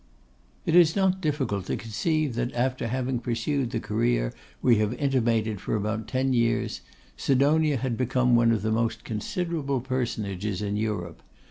It 0.65 0.75
is 0.75 0.95
not 0.95 1.21
difficult 1.21 1.67
to 1.67 1.75
conceive 1.77 2.33
that, 2.33 2.51
after 2.55 2.87
having 2.87 3.19
pursued 3.19 3.69
the 3.69 3.79
career 3.79 4.33
we 4.59 4.77
have 4.77 4.95
intimated 4.95 5.61
for 5.61 5.75
about 5.75 6.07
ten 6.07 6.33
years, 6.33 6.81
Sidonia 7.17 7.77
had 7.77 7.97
become 7.97 8.35
one 8.35 8.51
of 8.51 8.63
the 8.63 8.71
most 8.71 9.03
considerable 9.03 9.79
personages 9.79 10.59
in 10.63 10.75
Europe. 10.75 11.21